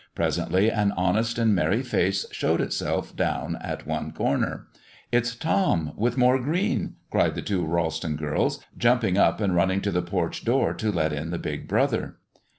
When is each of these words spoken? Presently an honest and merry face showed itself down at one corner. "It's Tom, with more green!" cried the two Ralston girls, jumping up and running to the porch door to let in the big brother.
Presently 0.15 0.71
an 0.71 0.91
honest 0.97 1.37
and 1.37 1.53
merry 1.53 1.83
face 1.83 2.25
showed 2.31 2.59
itself 2.59 3.15
down 3.15 3.57
at 3.61 3.85
one 3.85 4.11
corner. 4.11 4.65
"It's 5.11 5.35
Tom, 5.35 5.91
with 5.95 6.17
more 6.17 6.39
green!" 6.41 6.95
cried 7.11 7.35
the 7.35 7.43
two 7.43 7.63
Ralston 7.63 8.15
girls, 8.15 8.65
jumping 8.75 9.19
up 9.19 9.39
and 9.39 9.53
running 9.53 9.79
to 9.81 9.91
the 9.91 10.01
porch 10.01 10.43
door 10.43 10.73
to 10.73 10.91
let 10.91 11.13
in 11.13 11.29
the 11.29 11.37
big 11.37 11.67
brother. 11.67 12.17